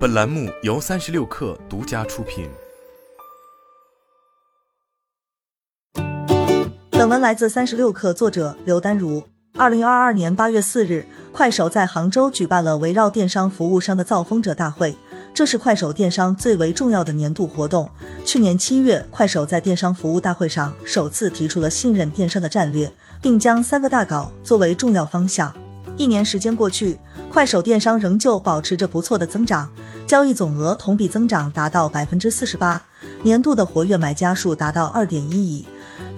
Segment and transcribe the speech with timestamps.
[0.00, 2.48] 本栏目由三十六氪独家出品。
[6.88, 9.22] 本文来自三十六氪，作者刘丹如。
[9.58, 14.96] 二零二二年八月四日，快手在杭州举办了围绕电商服务商的造风者大会，
[15.34, 17.90] 这是快手电商最为重要的年度活动。
[18.24, 22.90] 去年七月，快手在电商服务大会上首次提出了信任电商的战略，
[23.20, 25.54] 并将三个大搞作为重要方向。
[25.98, 26.98] 一年时间过去，
[27.30, 29.70] 快手电商仍旧保持着不错的增长，
[30.04, 32.82] 交易总额同比增长达到百分之四十八，
[33.22, 35.64] 年度的活跃买家数达到二点一亿，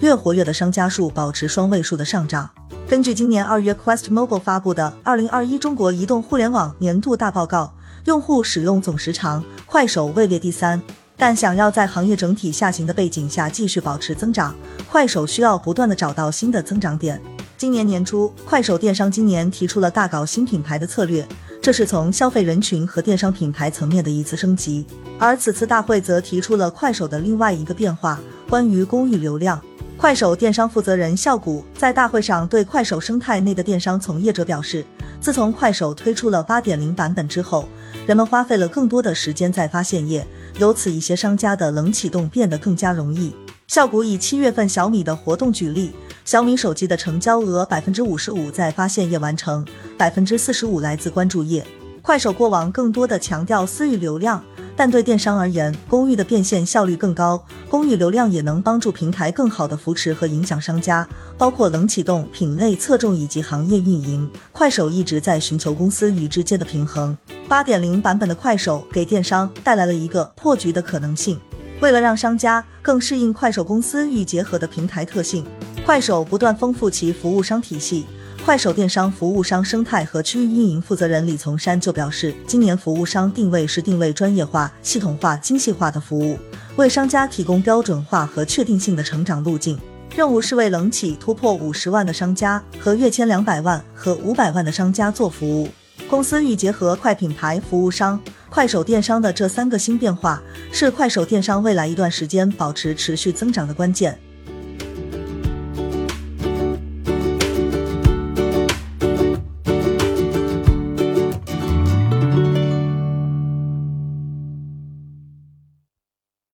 [0.00, 2.48] 月活跃的商家数保持双位数的上涨。
[2.88, 7.74] 根据今年二月 Quest Mobile 发布的《二零二一中国移动互联网年度大报告》，
[8.06, 10.82] 用户使用总时长，快手位列第三。
[11.18, 14.54] 但想要在行业整体下行的背景下继续保持增长，
[14.90, 17.20] 快手需要不断的找到新的增长点。
[17.62, 21.24] 今年年初，快手电商今年提出了大搞新品牌的策略，
[21.60, 24.84] 这是从消费人群和电商品牌层面的一次升级。
[25.16, 29.62] 而此次大会则提出了快手的另外一个变化，关于公域流量。
[29.96, 34.84] 快手电商负责人笑谷在大会上对快手生态内的电商从业者表示，
[35.20, 37.68] 自从快手推出了八点零版本之后，
[38.08, 40.26] 人们花费了更多的时间在发现页，
[40.58, 43.32] 由此一些商家的冷启动变得更加容易。
[43.68, 45.92] 笑谷以七月份小米的活动举例。
[46.24, 49.66] 小米手机的成交额百分之五十五在发现页完成，
[49.98, 51.66] 百分之四十五来自关注页。
[52.00, 54.42] 快手过往更多的强调私域流量，
[54.76, 61.06] 但对电商而言，公域的变现效率更高，公域流量也能帮助平台更好的扶持和影响商家，
[61.36, 64.28] 包括冷启动、品类侧重以及行业运营。
[64.52, 67.16] 快手一直在寻求公司与之间的平衡。
[67.48, 71.38] 八点零版本的快手给电商带来了一个破局的可能性。
[71.82, 75.44] 为了让商家更适应快手公司与结合的平台特性。
[75.84, 78.06] 快手不断丰富其服务商体系。
[78.44, 86.38] 快手电商服务商生态和区域运营负责人李从山就表示，今年服务商定位是定位专业化、系统化、精细化的服务，
[86.76, 89.76] 为商家提供标准化和确定性的成长路径。
[90.14, 95.68] 任务是为冷启突破五十万的商家和月签两百万和五百万的商家做服务。
[96.08, 98.20] 公司欲结合快品牌服务商、
[98.52, 104.18] 快手电商的这三个新变化，是快手电商未来一段时间保持持续增长的关键。